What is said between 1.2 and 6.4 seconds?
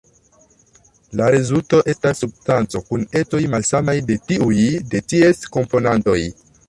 rezulto estas substanco kun ecoj malsamaj de tiuj de ties komponantoj.